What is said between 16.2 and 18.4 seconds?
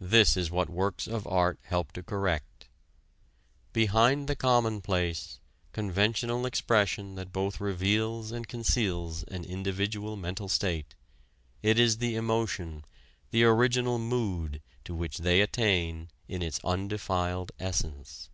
in its undefiled essence."